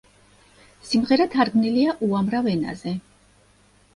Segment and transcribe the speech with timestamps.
[0.91, 2.97] სიმღერა თარგმნილია უამრავ ენაზე.